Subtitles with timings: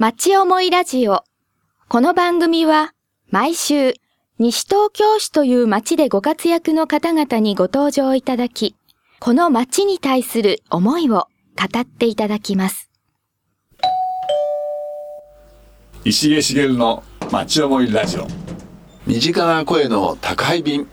[0.00, 1.24] 町思いラジオ。
[1.88, 2.92] この番組は
[3.30, 3.94] 毎週
[4.38, 8.76] 西東京市という町でご活躍の方々にご登場いただき、
[9.18, 11.26] この町に対する思いを
[11.56, 12.92] 語っていただきます。
[16.04, 18.28] 石毛茂の町思いラジオ。
[19.04, 20.86] 身近な声の宅配便。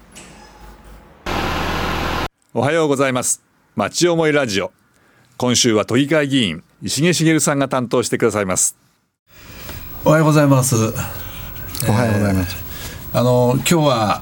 [2.55, 3.43] おはようございます。
[3.75, 4.71] 町思いラジオ。
[5.37, 8.84] 今週は都議会議員石毛茂さんが担当してくださいます
[10.05, 10.75] おはようございます。
[10.75, 10.79] お
[11.91, 12.55] はようございます。
[13.11, 14.21] あの今日は、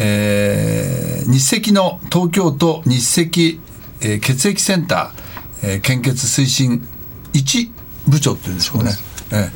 [0.00, 3.60] えー日赤の東京都日赤、
[4.00, 6.88] えー血液センター、えー献血推進
[7.34, 7.70] 一
[8.06, 8.92] 部長っていうんでしょうかね。
[9.30, 9.50] えー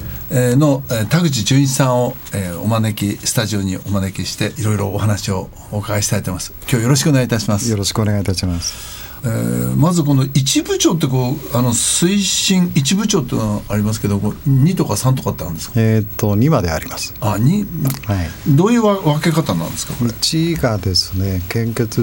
[0.50, 6.52] えーの、えー田口純一さんを、えーお招きスタジオにお招きしていろいろお話をお伺いしたいと思います。
[6.68, 7.70] 今日よろしくお願いいたします。
[7.70, 8.91] よろしくお願いいたします。
[9.24, 15.80] えーまずこの一部長ってこうあの推進一部長っていうのはありますけど、こう2とか3とかってあるんですか？
[15.80, 17.14] えっ、と2まであります。
[17.20, 17.64] あ、に、
[18.06, 18.28] はい。
[18.54, 22.00] どういうわ分け方なんですかこれ？1がですね、献血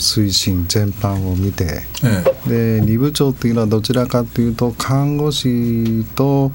[0.00, 1.82] 推進全般を見て、
[2.46, 6.52] えで2部長っていうのはどちらかというと看護師と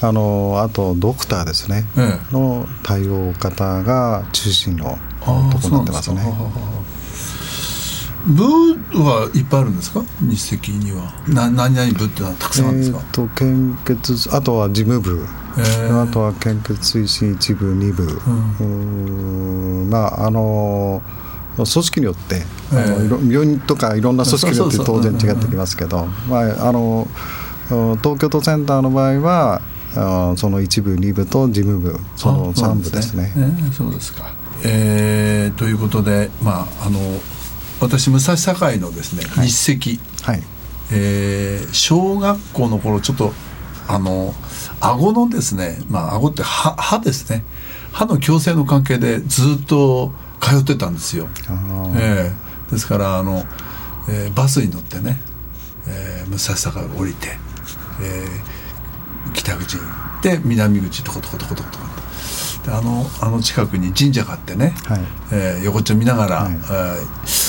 [0.00, 6.22] あのあとドクターですね、ええの対応方が中心のあとこになってますね。
[8.26, 8.42] 部
[9.02, 10.02] はいっぱいあるんですか？
[10.20, 11.12] 日赤には。
[11.28, 12.98] な何々部っていうのはたくさんあるんですか？
[12.98, 15.24] え、ーと献血あとは事務部、
[15.56, 16.02] えー。
[16.02, 19.90] あとは献血推進一部二部、うーん。
[19.90, 21.02] まああの
[21.56, 27.08] 組織によって、ええいろ病院とかいろんな組織によって当然違ってきますけど、まああの
[27.68, 29.60] 東京都センターの場合は
[29.96, 33.32] あその一部二部と事務部そのあ三部ですね。
[33.36, 34.32] えーそうですか。
[34.64, 36.98] えーということでまああの
[37.80, 40.42] 私武蔵境のですね、日赤はい。
[40.90, 43.32] えー小学校の頃ちょっと
[43.86, 44.34] あの
[44.80, 47.44] 顎のですねまあ顎って歯歯ですね。
[47.92, 51.28] 歯の矯正の関係でずっと通ってたんですよ。
[51.96, 52.32] え
[52.70, 53.44] えですからあの、
[54.08, 55.20] えーバスに乗ってね、
[55.86, 57.38] えー武蔵境を降りて、
[58.00, 59.86] えー北口に行
[60.20, 61.84] って南口トコトコトコトコトコ。
[62.66, 65.00] であのあの近くに神社があってね、はい。
[65.32, 66.52] えー横っちょ見ながら、はい。
[66.54, 67.47] えー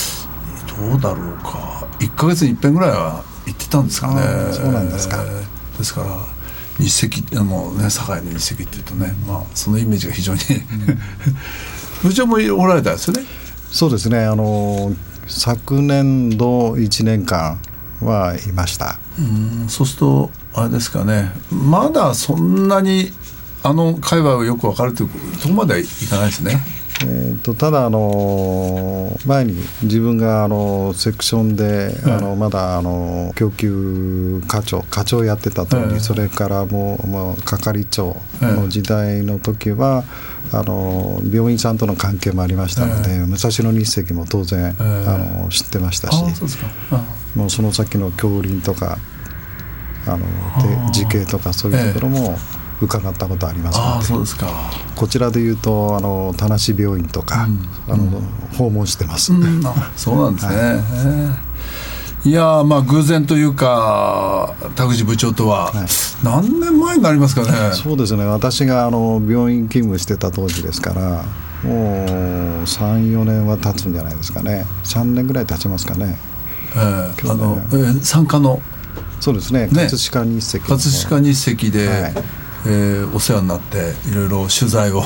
[0.79, 6.07] どうだろうか1か月に一遍ぐらいは行ってたんですかねそうなんですかえーですから
[6.78, 10.40] 日赤もうね堺の日赤っていうとねまあそのイメージが非常に、
[12.03, 13.23] 部長もおられたんですよね
[13.72, 14.25] そうですね。
[14.25, 14.94] あの
[15.28, 17.59] 昨年度一年間
[18.01, 19.00] はいました。
[19.19, 19.22] う
[19.66, 23.11] んそうするとあれですかねまだそんなに
[23.61, 25.09] あの界隈をよく分かるという
[25.40, 26.61] とこまではいかないですね。
[27.02, 40.04] えー、とただあの前に自分があのセクションで、うんあのまだあの供給課長課長やってた時、うんそれからもうもう係長の時代の時は、
[40.52, 46.24] あの病院さんとの関係もありましたので、武蔵野日赤も当然、うんあの知ってましたし
[47.36, 48.98] もうその先の教林とか
[50.08, 50.20] あの
[50.90, 52.36] で時系とかそういうところも
[52.81, 53.78] 伺ったことあります。
[53.79, 54.47] あそうですか。
[54.95, 57.47] こちらでいうとあの田無病院とか、
[57.88, 58.22] あの
[58.57, 60.56] 訪問してます、うん、あそうなんですね。
[60.56, 61.50] ええ。
[62.29, 65.72] いやーまあ偶然というか田口部長とは
[66.22, 67.73] 何年前になりますかね。
[67.73, 68.25] そうですね。
[68.25, 71.23] 私があの病院勤務してた当時ですから
[71.63, 74.66] もう34年は経つんじゃないですかね。
[74.84, 76.17] 3年ぐらい経ちますかね。
[76.75, 78.61] ええあの、ええ参加の。
[79.19, 79.67] そうですね。
[79.67, 79.67] ね。
[79.67, 80.78] 葛飾日赤の。
[80.78, 85.02] 葛飾日赤で、はいえーお世話になっていろいろ取材を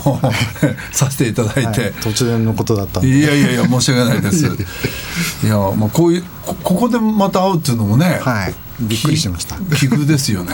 [0.91, 4.46] させていただいて、はい突然のことだったんでいやいやいや申し訳ないです。
[5.46, 10.52] いやまあこういうこここでまた会うっていうのもね、はいびっくりしました奇遇ですよね。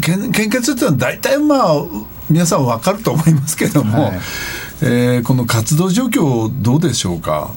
[0.00, 1.82] 献献血っていうのは大体まあ
[2.30, 4.20] 皆さんわかると思いますけども、はい
[4.82, 7.50] えーこの活動状況どうでしょうか？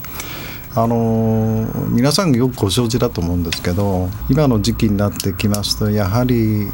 [0.75, 6.71] あのー皆さんよくご承知だと思うんですけど今の時期になってきますとやはり、えー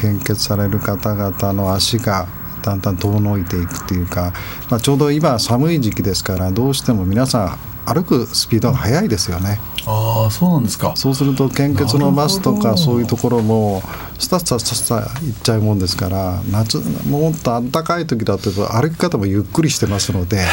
[0.00, 2.26] 献血される方々の足が
[2.62, 4.32] だんだん遠のいていくっていうか、
[4.70, 10.94] まあ、ちょうど今寒い時期ですからどうしても皆さん歩くスピードが速いですよねああそうなんですか。
[10.96, 13.82] そうすると献血のバスとかそういうところも
[14.18, 20.46] スタスタスタスタ行っちゃうもんですから夏もっと暖かい時だと歩き方もゆっくりしてますので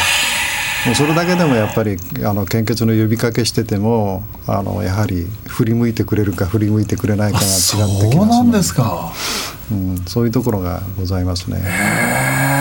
[0.86, 9.13] もうそれだけでもやっぱりあの献血の呼びかけしててもあのやはり振り向いてくれるか振り向いてくれないかが違ってきますそうなんのですか。
[9.72, 11.62] うん、そういうところがございますね。
[11.63, 12.51] へ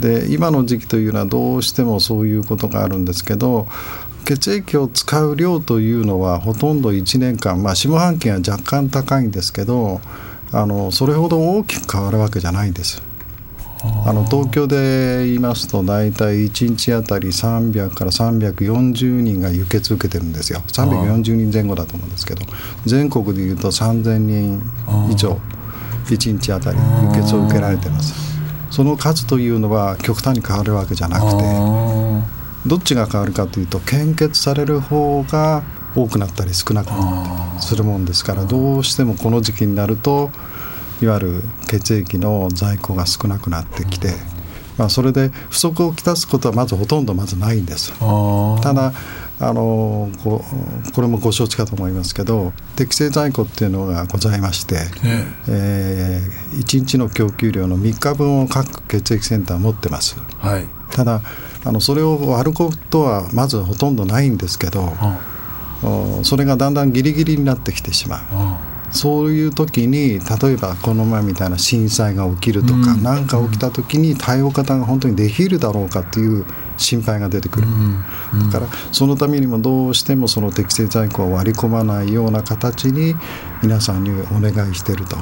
[0.00, 3.66] で今の時期というのはどうしてもそういうことがあるんですけど
[4.24, 10.00] 血液を使う量というのはほとんど1年間、まあ、下半期は若干高いんですけど
[10.52, 13.02] あのそれほど大きく変わるわけじゃないんです。
[14.06, 20.60] あの東京で言いますと大体1日あたり300から340人が輸血受けてるんですよ。
[20.66, 22.44] 340人前後だと思うんですけど
[22.86, 24.62] 全国でいうと3000人
[25.10, 25.38] 以上
[26.06, 26.78] 1日あたり
[27.14, 28.14] 輸血を受けられてます。
[28.70, 31.44] その数というのは極端に変わるわけじゃなくて
[32.66, 35.62] どっちが変わるかというと献血される方が
[35.94, 40.30] 多くなったり少なくなったりするもんですからどうしてもこの時期になると
[41.00, 44.14] いわゆる血液の在庫が少なくなってきて、
[44.76, 47.92] まあ、それで不足をきたすことはまずほとんどまずないんです。
[48.62, 48.92] ただ
[49.40, 50.44] あのこ
[50.94, 54.74] これもご承知かと思いますけど適正在庫っていうのがございまして、
[55.04, 60.16] ええー、1日の供給量の3日分を各血液センター持ってます。
[60.38, 61.22] はいただ
[61.64, 64.92] あのそれを割ることはまずほとんどないんですけど、
[65.82, 68.20] おそれがだんだんギリギリになってきてしまう。
[68.90, 76.44] そういう時に例えばこの前みたいな震災が起きるとか何、か起きた時に対応方が本当にできるだろうかっていう
[76.76, 77.66] 心配が出てくる、
[78.52, 83.14] だからそのためにもどうしてもその適正在庫を割り込まないような形に
[83.62, 85.16] 皆さんにお願いしていると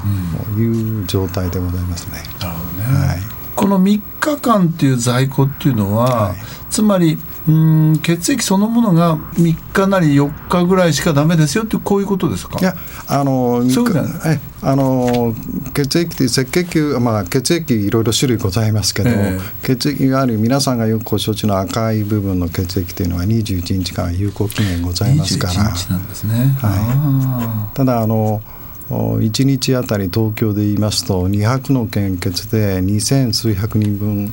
[0.59, 2.23] いう状態でございますね。
[2.39, 3.19] なるほどね、はい、
[3.55, 6.37] この3日間っていう在庫っていうのは、はい、
[6.71, 12.59] つまりうん血液そのものが3日なり4日ぐらいしかダメですよってこういうことですか？
[12.59, 12.75] いや
[13.07, 13.87] あのそう
[14.27, 15.35] えあの
[15.73, 25.55] 血液って赤血球、まあ、血液いろいろ種類ございますけど、えー、血液がある皆さんがよくご承知の赤い部分の血液というのは21日間有効期限ございますから。
[25.55, 28.43] 21日なんですね、はい、ただあの
[28.89, 34.33] 1日あたり東京で言いますと200の献血で2000数百人分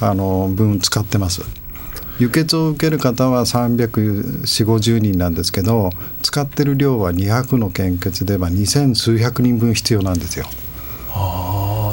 [0.00, 1.42] あの分使ってます。
[2.18, 5.90] 輸血を受ける方は34050人なんですけど
[6.22, 10.46] 使ってる量は200の献血では2000数百人分必要なんですよ。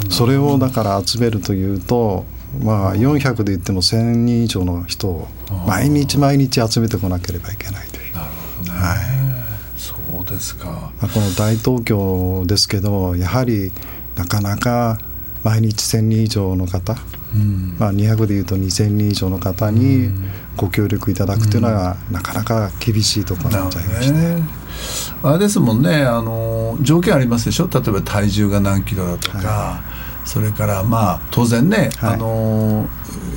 [0.10, 2.26] それをだから集めるというと
[2.64, 5.28] まあ400で言っても1000人以上の人を
[5.68, 8.14] 毎日毎日集めてこなければいけないという。
[8.14, 9.00] なるほどね、はい、
[9.78, 10.92] そうですか。
[11.00, 13.72] この大東京ですけどやはり
[14.16, 15.00] なかなか
[15.44, 17.21] 毎日1000人以上の方うん
[17.80, 20.10] まあ、200でいうと2000人以上の方に
[20.58, 24.44] ご協力いただくというのは、なかなか厳しいところになっちゃいました、ね、
[25.24, 27.70] あれですもんねあの条件ありますでしょ？
[27.72, 29.82] 例えば体重が何キロだとか、は
[30.26, 32.88] い、それからまあ当然ね、はい、あの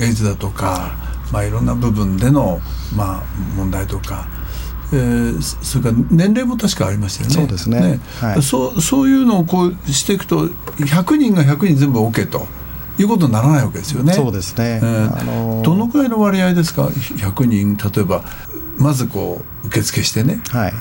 [0.00, 0.96] エイズだとか、
[1.32, 2.60] まあ、いろんな部分での、
[2.96, 3.24] まあ、
[3.56, 4.26] 問題とか。
[4.92, 7.34] えー、それから年齢も確かありましたよね。
[7.34, 7.80] そうですね。
[7.80, 8.00] ね。
[8.20, 12.46] はい、そうそういうのをこうしていくと100人が100人全部 OK と。
[12.98, 14.12] いうことにならないわけですよね。
[14.12, 14.80] そうですね。
[14.82, 18.24] えー、あのー、どのくらいの割合ですか？100人例えば
[18.78, 20.40] まずこう受付してね。
[20.50, 20.72] はい。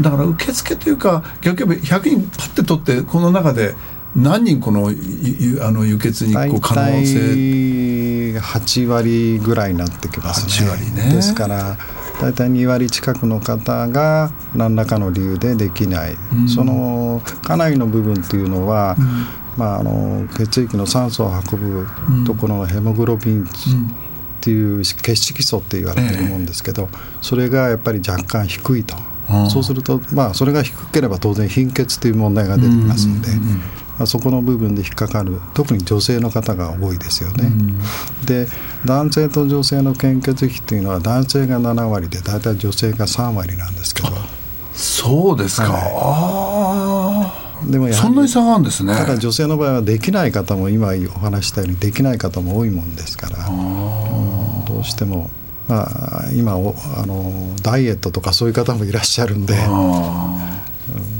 [0.00, 3.74] だから受付というか逆に100人パッて取ってこの中で
[4.16, 10.68] 何人このあの輸血にこう可能性？8割ぐらいになってきますね。
[10.68, 11.14] 8割ね。
[11.14, 11.76] ですから
[12.20, 21.86] 大体2割近くの方が何らかの理由でできない、うん、そのかなりの部分というのは、うんまあ、あの血液の酸素を運ぶ
[22.24, 23.46] ところのヘモグロビンっ
[24.40, 26.88] ていう血色素って言われてるもんですけど、
[27.20, 28.94] それがやっぱり若干低いと、
[29.50, 33.28] そうすると、まあ、それが低ければ当然貧血という問題が出てきますので。
[33.98, 37.50] まあ、そこの部分で引っかかる特に女性の方が多いですよね。
[38.24, 38.46] で
[38.84, 44.10] 男性と女性の献血費っていうのは男性が7割で大体女性が3割なんですけど。
[44.72, 46.97] そうですか、はい
[47.66, 48.94] でもそんなに差があるんですね。
[48.94, 55.30] ただ女性の場合はできない方も今お話したようにできない方も多いもんですから、うん、どうしても
[55.66, 56.56] まあ今あ
[57.06, 59.54] のダイエットとかそういう方もいらっしゃるんで。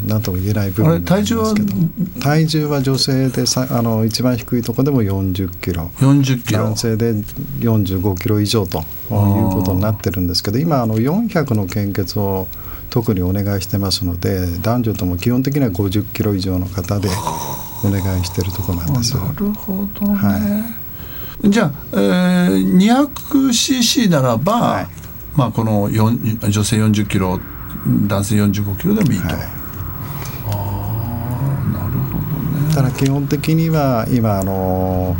[0.07, 1.55] 何とも言えない部分体重は？
[2.21, 5.91] 体重は女性でさあの一番低いところでも40キロ。
[5.99, 6.61] 40キロ。
[6.65, 8.85] 男性で45キロ以上という
[9.51, 12.49] ことになってるんですけど今あの400の献血を
[12.91, 17.09] 特にお願いしてますので男女とも基本的には50キロ以上の方で
[17.85, 19.17] お願いしてるところなんです。
[19.17, 20.69] なるほどね、は
[21.45, 24.87] い、じゃあ、えー、200cc ならば、はい、
[25.37, 26.11] まあ、この女
[26.65, 27.41] 性40キロ
[28.07, 29.27] 男性45キロでもいいと。
[29.27, 29.59] はい
[32.75, 35.17] ただ基本的には今あの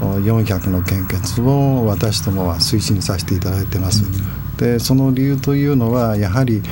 [0.00, 4.04] 400の献血を私どもは推進させていただいてます。
[4.04, 4.10] うん、
[4.58, 6.62] でその理由というのはやはり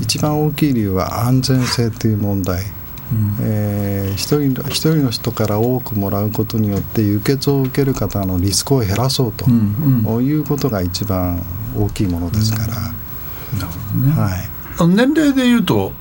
[0.00, 11.42] 一番大きい理由は安全性という問題、うん、えー、一人一人の人から多くもらうことによって輸血を受ける方のリスクを減らそうと、うんうん、いうことが一番
[11.76, 14.12] 大きいものですから、なるほどね。
[14.12, 14.48] はい、
[14.78, 15.92] あの年齢でいうと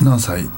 [0.00, 0.48] 何歳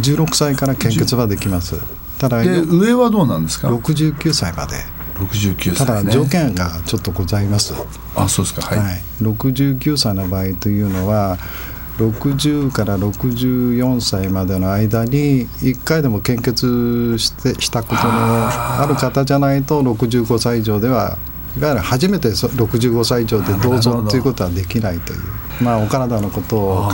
[0.00, 1.76] ？16歳から献血はできます。
[2.18, 4.76] ただで上はどうなんですか？69歳まで
[5.14, 7.74] 69ただ歳ね条件がちょっとございます、
[8.16, 8.62] あそうですか。
[8.62, 11.38] はい、はい、69歳の場合というのは
[11.98, 21.18] 60から64歳までの間に1回でも献血してしたことのある方じゃないと65歳以上では
[21.56, 25.20] いわゆる初めてそ65歳以上でどうぞということはできないという、
[25.62, 26.92] まあ、お体のことを考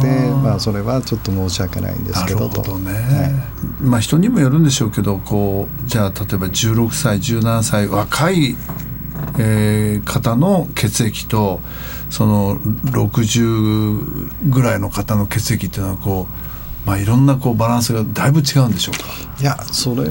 [0.00, 2.62] えてまあ、それはちょっと申し訳ないんですけどと。
[2.62, 3.82] ほどね、はい。
[3.82, 8.56] まあ人にもよるんでしょうけどこうじゃあ例えば16歳17歳若い、
[9.38, 11.60] えー方の血液と
[12.10, 16.41] その60ぐらいの方の血液っていうのはこう、
[16.84, 19.04] まあ、いろんなこうバランスがだいぶ違うんでしょうか。
[19.40, 20.04] いやそれ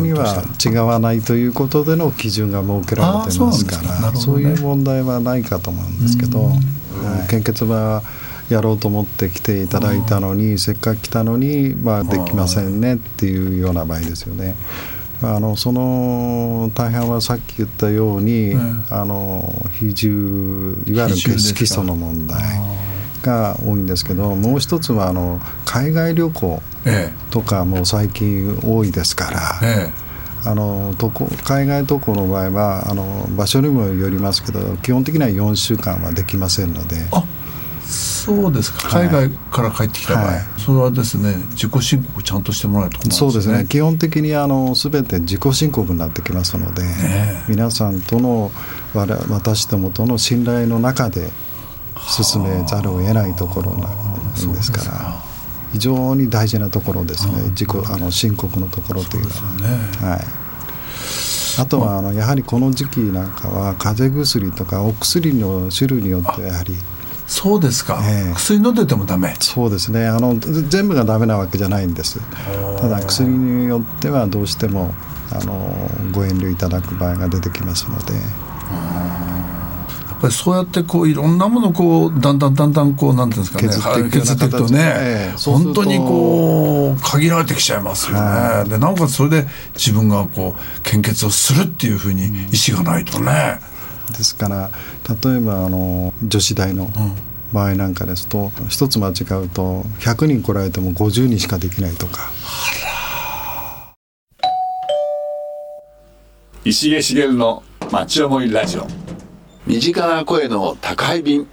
[0.00, 4.44] には違わないということでの基準が設けられてますかあーそうね。
[4.46, 6.54] そういう問題はないかと思うんですけど、は
[7.26, 7.28] い。
[7.30, 8.02] 献血は
[8.50, 14.54] やろうと思って来ていただいたのにせっかく来たのに、まあ、できませんねっていうような場合ですよね。
[15.20, 22.40] あのその大半はさっき言ったように、うんあの比重いわゆる色素の問題
[23.28, 30.08] が多いんですけどもう一つはあの海外旅行えとかも最近多いですから、ええ。
[30.44, 36.96] あの渡航海外渡航の場合はあの場所にもよりますけど基本的には4週間はできませんので。
[37.12, 37.38] あえ
[37.88, 38.98] そうですか。
[38.98, 39.08] はい。
[39.08, 40.40] 海外から帰ってきた場合、はい。
[40.58, 43.66] それはですね自己申告ちゃんとしてもらえると思うんですよそうですね。
[43.66, 48.52] 基本的にあの全て自己申告になってきますので、ね皆さんとの
[48.94, 51.30] 私どもとの信頼の中で
[52.06, 55.22] 進めざるを得ないところなんですから
[55.72, 59.52] 非常に大事なところですね自己あの申告のところというのは。
[59.52, 60.08] ね。
[60.08, 60.20] はい、
[61.60, 66.74] あとはあのやはりこの時期なんかは風邪薬とかお薬の種類によってやはり
[67.26, 68.34] そうですか、ええ。
[68.34, 69.34] 薬飲んでてもダメ。
[69.38, 70.06] そうですね。
[70.06, 72.20] あのぜ全部がダメなわけじゃないんです。
[72.80, 74.94] ただ薬によってはどうしても
[75.30, 78.14] あのご遠慮いただく場合が出てきますので。
[78.14, 78.20] や
[80.18, 92.28] っぱりそうやってこういろんなものをこうだんだんだんだんこうなんていうんですかね削っていくような削っていくとねええ本当にこう限られてきちゃいますよね、はでなおかつそれで自分がこう献血をするっていうふうに意
[92.72, 93.60] 思がないとね、
[94.10, 94.70] ですから
[95.22, 96.90] 例えばあの女子大の
[97.52, 99.10] 場合なんかですと一つ間違
[99.44, 102.30] うと100人来られても50人しかできないとか。
[106.64, 109.07] 石毛茂の町思いラジオ
[109.68, 111.46] 身近な声の宅配便。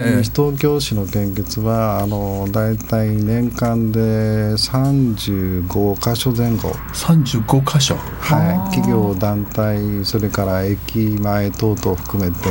[0.00, 7.94] ええ西東京市の献血はあの大体年間で35箇所前後、35箇所。
[7.94, 12.48] はい、企業団体それから駅前等々含めて。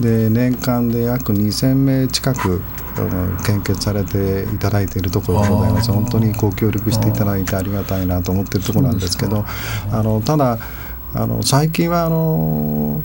[0.00, 2.60] で年間で約2000名近く
[2.98, 5.92] うん献血されていただいているところでございます。
[5.92, 9.44] 本当にご協力していただいてありがたいなと思っているところなんですけど
[9.92, 10.58] あのただ
[11.14, 13.02] あの最近はあの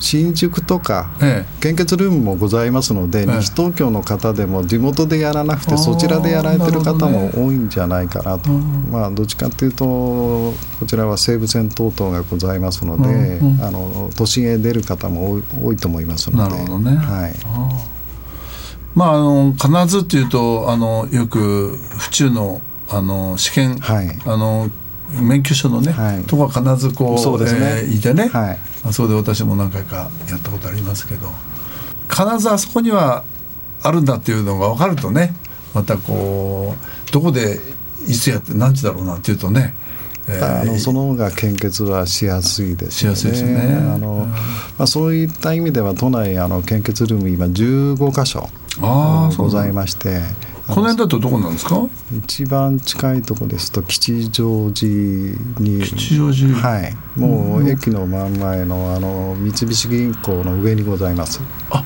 [0.00, 8.50] 新宿とかえ献血ルームもございますので、え西東京の方でも地元でやらなくてそちらでやられてる方も多いんじゃないかなと。
[8.50, 10.54] まあどっちかというとこ
[10.86, 13.62] ちらは西武線等々がございますので、うんうん。
[13.62, 16.56] あの都心へ出る方も多いと思いますので。
[16.56, 16.96] なるほどね。
[16.96, 17.34] はい、
[18.94, 24.18] まああの必ずっていうとあのよく府中のあの試験、はい。
[24.24, 24.70] あの
[25.12, 26.24] 免許証のね、はい。
[26.24, 27.60] とこは必ずこうそうですね。
[27.60, 28.58] えーいてね、はい。
[28.84, 31.30] あそこで私も何回かやったことありますけど
[32.08, 33.24] 必ずあそこには
[33.82, 35.34] あるんだっていうのが分かるとね
[35.74, 36.74] またこ
[37.08, 37.58] うどこで
[38.06, 39.74] いつやって何時だろうなっていうとね、
[40.28, 43.16] えーあのその方が献血はしやすいですよね。
[43.16, 43.74] しやすいですね。
[43.74, 44.26] あの
[44.78, 48.48] まあ、そういった意味では都内あの献血ルーム今15箇所
[49.36, 51.82] ございましてあこの辺だとどこなんですか？
[52.26, 54.88] 一番近いところですと吉祥寺
[55.58, 55.82] に。
[55.82, 56.54] 吉祥寺。
[56.56, 56.96] はい。
[57.16, 61.40] もう駅の真ん前のあの三菱銀行の上にございます。
[61.70, 61.84] あ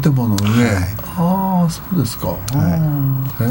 [0.00, 0.74] 建物の上、はい。
[1.16, 3.48] ああそうですか、あーへ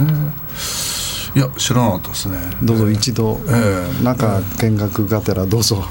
[1.35, 2.37] えいや知らなかったですね。
[2.63, 3.39] どうぞ一度。
[3.47, 4.03] ええ。
[4.03, 5.83] 中見学がてらどうぞ、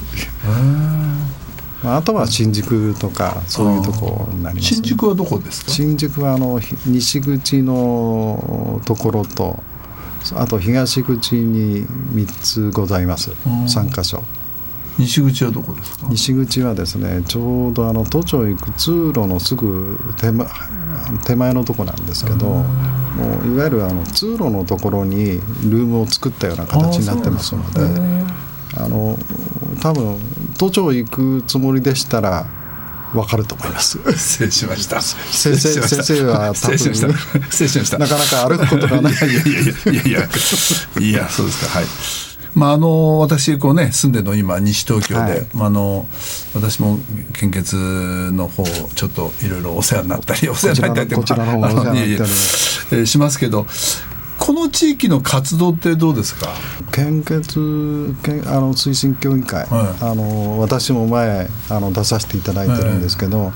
[1.86, 5.70] まあ、あとは新宿とかそういうとこになります、新宿はどこですか？
[5.70, 9.62] 新宿はあのひ西口のところと
[10.34, 13.30] あと東口に3つございます。
[13.30, 14.22] 3箇所。
[14.98, 16.08] 西口はどこですか？
[16.10, 20.48] 西口はですねちょうどあの都庁行く通路のすぐ手前
[21.24, 22.64] 手前のとこなんですけども
[23.44, 27.80] ういわゆるあの通路のところにルームを作ったような形になってますので
[28.76, 29.16] あの
[29.80, 30.18] 多分
[30.56, 32.46] 都庁行くつもりでしたら
[33.14, 33.98] わかると思います。
[34.12, 35.00] 失礼しました。
[35.00, 37.08] 先生先生は失礼しました。
[37.50, 37.98] 失礼しました。
[37.98, 39.12] なかなか歩くことがない。
[39.12, 40.28] いやいやいやいやいや。
[41.00, 41.78] いやそうですか。
[41.78, 41.86] はい。
[42.54, 45.46] まああの私こうね住んでるの今西東京で、はい。
[45.52, 46.08] まああの
[46.54, 46.98] 私も
[47.34, 47.76] 献血
[48.32, 53.66] の方ちょっといろいろお世話になったりお世話になったりこちらのこちらの方もお世話になっておりいやいやますえーしますけど
[54.46, 56.54] この地域の活動ってどうですか？
[56.92, 60.04] 献血献あの推進協議会、はい。
[60.04, 63.52] あの私も前あの出させていただいてるんですけど、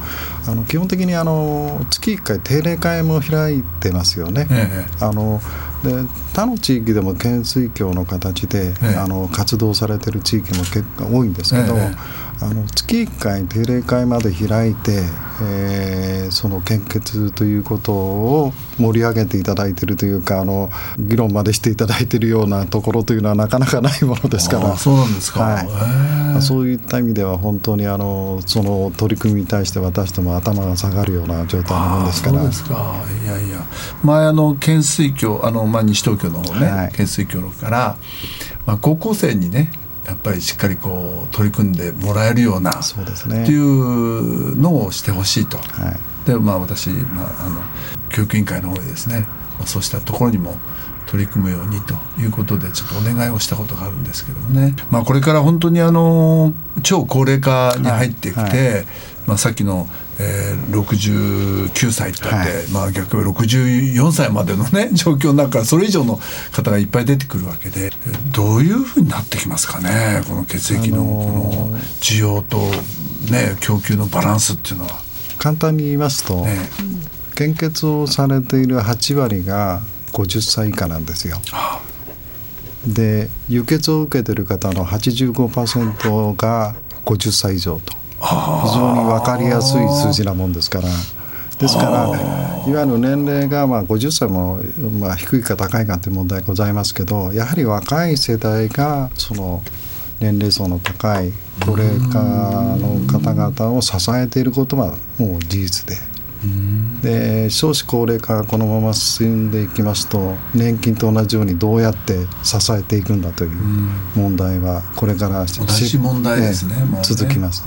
[0.48, 4.48] あの基本的にあの月1回定例会も開いてますよね。
[4.50, 5.04] ええ。
[5.04, 5.40] あの
[5.84, 5.94] で
[6.34, 8.96] 他の地域でも懸垂教の形で、ええ。
[8.96, 11.94] あの活動されてる地域も結構多いんですけど、え
[12.42, 15.02] あの月1回定例会まで開いて、
[15.42, 24.72] えーその献血ということを盛り上げていただいているというかあの議論までしていただいているようなところというのはなかなかないものですから。
[24.72, 25.40] あそうなんですか。
[25.40, 26.42] はい。
[26.42, 32.36] そういった意味では本当にあのその取り組みに対して私ども頭が下がるような状態のものですから。
[32.36, 32.94] あそうですか。
[33.24, 33.66] いやいや。
[34.02, 36.90] 前あの懸垂教あの、まあ、西東京の方ね、はい。
[36.92, 37.96] 懸垂教から、
[38.66, 39.70] まあ、高校生にね
[40.06, 43.42] やっぱりしっかりこう取り組んでもらえるようなそうですね。
[43.42, 45.58] っていうのをしてほしいと。
[45.58, 46.26] はい。
[46.26, 47.60] でまあ私、まあ、あの
[48.10, 49.26] 教育委員会の方でですね、
[49.58, 50.56] まあそうしたところにも
[51.06, 58.74] 取り組むようにということでちょっとお願いをしたことがあるんですけどもね、まあ、これから本当にあの超高齢化に入ってきて、はい。
[58.76, 58.84] は
[59.26, 59.88] まあ、さっきの、
[60.22, 66.20] えー、69歳ってあって、はいまあ、逆に64歳までのね 状況の中からそれ以上の
[66.52, 72.58] 方がいっぱい出てくるわけでえーどういうふうになってきますかねこの血液のこの需要と、
[73.30, 75.00] ね、供給のバランスっていうのは。
[75.38, 76.68] 簡単に言いますと、ね
[77.40, 79.80] 献血をされている8割が
[80.12, 81.40] 50歳以下なんですよ。
[82.86, 86.74] で輸血を受けている方の85%が
[87.06, 90.88] 50歳以上と非常に分かりやすい数字なもんですから。
[91.58, 92.06] ですから
[92.66, 94.60] いわゆる年齢がまあ50歳も
[94.98, 99.62] まあ低いか高いかという問題ございますけどやはり若い世代がその
[100.20, 101.32] 年齢層の高い
[101.64, 102.18] 高齢化
[102.78, 106.10] の方々を支えていることはもう事実で。
[107.02, 113.50] で少子高齢化がこのまま進んでいきますと年金と同じようにどうやって支えていくんだという
[114.16, 115.44] 問題はこれから
[116.36, 116.52] ね
[117.02, 117.62] 続きます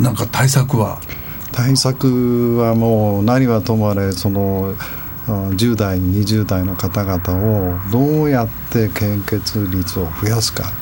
[0.00, 1.00] なんか対策は？
[1.52, 4.74] 対策はもう何はともあれその
[5.26, 10.72] 10代20代の方々をどうやって献血率を増やすか。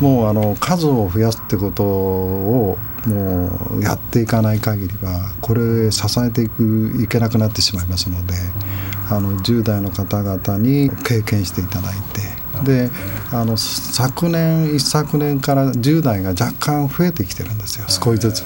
[0.00, 8.34] もうあの数を増やすってことをもうやっていかない限りはこれ支えていくいけなくなってしまいますので。
[9.10, 12.44] あの10代の方々に経験していただいて。
[12.62, 12.88] で
[13.32, 17.86] あの昨年一昨年から10代が若干増えてきてるんですよ。
[17.88, 18.44] 少しずつ。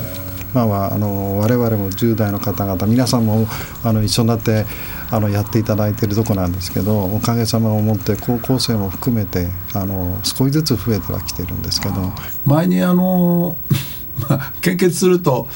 [0.54, 3.46] まあまあ、あの我々も10代の方々皆さんも
[3.84, 4.64] あの一緒になって
[5.10, 12.12] あのやっていただいているとこなんですけどおかげさまをもって高校生も含めてあの少しずつ増えてはきてるんですけど。
[12.46, 13.56] 前にあの
[14.28, 15.48] まあ献血すると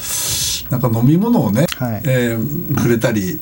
[0.69, 2.01] なんか飲み物をね、はい。
[2.05, 3.39] えーくれたり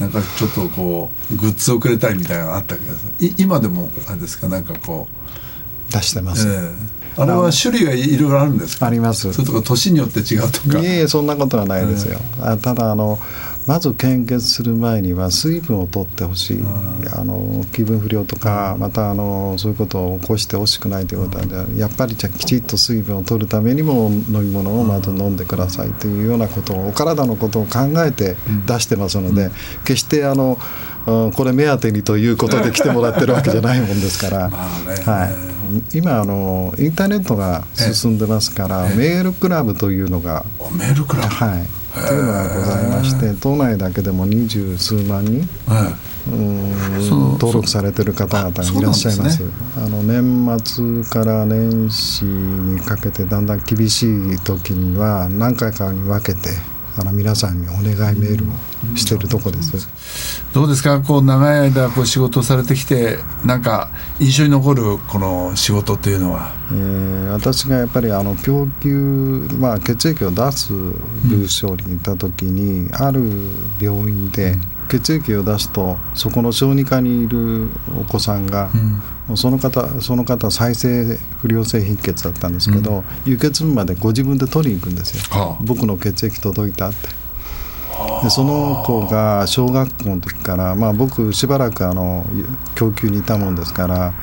[0.00, 4.48] なんかちょっとこうグッズをくれたりみたいなのがあったけどい今でもあれですか？
[4.48, 6.48] なんかこう、出してます。
[6.48, 6.72] えー
[7.18, 8.86] あれは種類がいろいろあるんですか？
[8.86, 9.30] あります。
[9.32, 10.78] それとか年によって違うとか。
[10.78, 13.18] いえいえそんなことはないですよ、あただあの
[13.70, 16.58] まず献血する前には水分を取ってほしい、
[17.16, 28.34] あの気分不良とかまたあのそういうことを起こしてほしくないということはやっぱりじゃあきちっと水分を取るためにも飲み物をまず飲んでくださいというようなことをお体のことを考えて
[28.66, 29.52] 出してますので、
[29.84, 30.58] 決してあの
[31.06, 35.26] うんこれ目当てにということで来てもらってるわけじゃないもんですから、 は
[35.94, 40.44] い、今あのインターネットが進んでますから、メールクラブというのが
[40.76, 45.96] メールクラブ、はい、というのがございまして都内だけでも二十数万人は
[46.28, 46.70] うん
[47.32, 49.38] 登録されてる方々がいらっしゃいます。
[49.38, 49.48] そう
[49.78, 54.02] あの年末から年始にかけてだんだん厳し
[54.34, 56.50] い時には何回かに分けて
[57.00, 59.74] あの皆さんにお願いメールをしてるとこです。
[59.78, 59.80] い、
[60.54, 61.00] どうですか？
[61.00, 66.54] こう長い間こう仕事をされてきてなんか印象に残るこの仕事っていうのは？
[66.70, 73.22] えー私がやっぱりあの供給、まあ、血液を出す部署に行った時に、ある
[73.80, 74.56] 病院で
[74.90, 77.68] 血液を出すとそこの小児科にいる
[78.00, 78.70] お子さんが、
[79.28, 85.62] もうその方その方再生不良性貧血だったんですけど、輸血分までご自分で取りに行くんですよ、はあ。
[85.62, 87.08] 僕の血液届いたって。
[88.22, 92.26] でその子が小学校の時から、まあ、僕しばらくあの
[92.74, 94.14] 供給にいたもんですから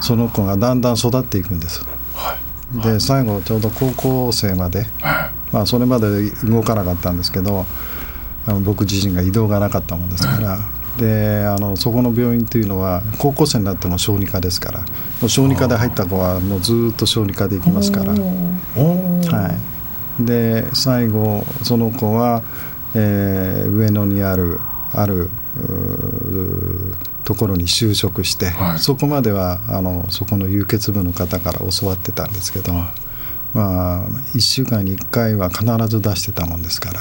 [0.00, 1.84] その子がだんだん育っていくんです。
[2.82, 4.86] で最後ちょうど高校生まで、
[5.52, 7.64] まあ、それまで動かなかったんですけど
[8.46, 10.58] あの僕自身が移動がなかったもんですから、
[10.98, 14.84] であのそこの病院っていうのは高校生になっても小児科ですから。
[15.28, 18.12] 小児科で入った子はもうずーっと小児科で行きますから。
[18.12, 19.58] は
[20.20, 22.42] い、で最後その子は、
[22.94, 24.60] えー上野にある
[24.92, 25.28] ある
[27.24, 28.78] ところに就職して、はい。
[28.78, 32.86] そこまではあのそこの輸血部の方から教わってたんですけど、ま
[33.54, 37.00] あ1週間に1回は必ず出してたもんですから。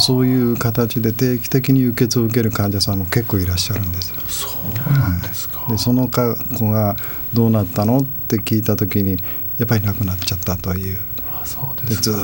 [0.00, 4.20] そういう形で定期的に輸血を受ける患者さんも結構いらっしゃるんですよ。
[4.26, 5.66] そうなんですか。
[5.68, 6.96] でその子が
[7.32, 9.18] どうなったのって聞いた時に
[9.58, 10.98] やっぱり亡くなっちゃったという。
[11.32, 12.14] あそうでですずっ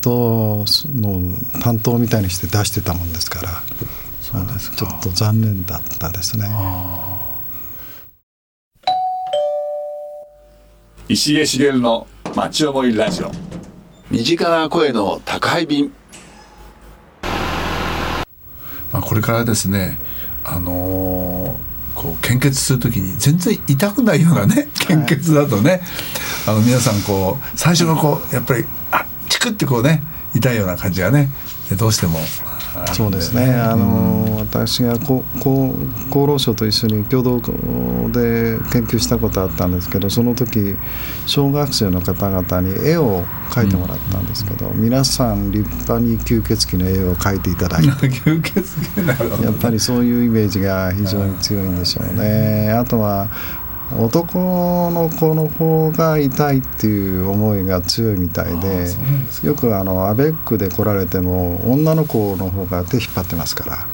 [0.00, 3.62] ともう担当みたいにして出してたもんですから。
[4.20, 4.76] そうですか。
[4.76, 6.48] ちょっと残念だったですね。
[11.08, 13.30] 石毛茂の町思いラジオ。
[14.10, 15.92] 身近な声の宅配便
[18.92, 19.98] まあこれからですね、
[20.44, 25.82] あのーこう献血するときに全然痛くないようなね献血だとね、
[26.46, 30.02] あの皆さんこう最初のこうやっぱりあチクってこうね
[30.34, 31.28] 痛いような感じがね
[31.78, 32.18] どうしても
[32.94, 35.74] そうですね、あの私がここ
[36.10, 37.38] 厚労省と一緒に共同
[38.10, 40.76] で研究したことあったんですけどその時
[41.26, 52.70] 小学生の方々に絵を描いてもらったんですけど、皆さん立派に吸血鬼の絵を描いていただいて 吸血鬼なるほどやっぱりそういうイメージが非常に強いんでしょうね。
[52.70, 53.28] あとは
[53.98, 58.86] 男の子の方が痛いっていう思いが強いみたいあで
[59.42, 63.86] よくあのアベックで来られても女の子の方が手引っ張ってますから。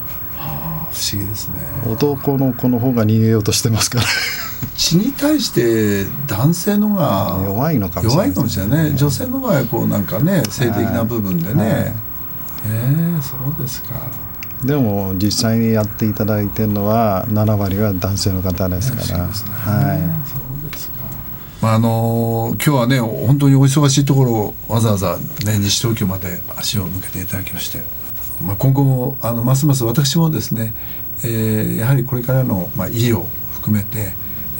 [0.91, 1.55] 不思議ですね。
[1.87, 4.05] 男の子の方が逃げようとしてますから。
[4.75, 8.97] 血に対して男性のが弱いのかもしれない弱いかもしれないね。
[8.97, 11.73] 女性の場合はこうなんかね性的な部分でね、はい。
[11.73, 11.93] え
[13.17, 14.28] えそうですか
[14.63, 20.97] でも実際にやっていただいてるのは7割は男性の方ですから、はそうですか。
[21.61, 27.79] まああの今日はね本当にお忙しいところをわざわざね西東京まで足を向けていただきまして、
[28.43, 30.73] まあ今後もあのますます私もですね、
[31.23, 34.11] えーやはりこれからのまあ医療を含めて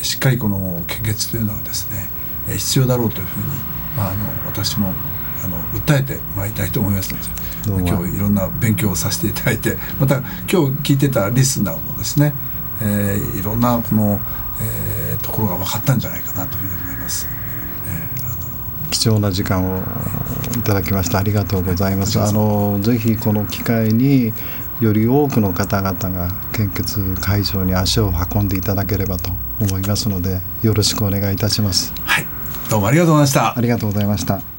[0.01, 2.07] しっかりこの献血というのはですね
[2.47, 3.47] えー必要だろうというふうに
[3.97, 4.93] まああの私も
[5.43, 7.48] あの訴えてまいりたいと思いますので。
[7.65, 12.33] 今日いろんな勉強をさせていただいてまた今日聞いてたリスナーもですね、
[12.81, 14.19] えーいろんなこの、
[14.61, 17.27] えーところが分かったんじゃないかなというふうに思います。
[17.27, 19.83] い、貴重な時間を
[20.57, 22.19] いただきましてありがとうございます。
[22.19, 24.33] あのぜひこの機会に
[24.81, 31.93] より多くの方々が献血会場に足を運んでいただければと思いますのでよろしくお願いいたします。
[32.05, 32.25] はい、
[32.69, 33.61] どうもありがとうございましたあ。
[33.61, 34.58] りがとうございました。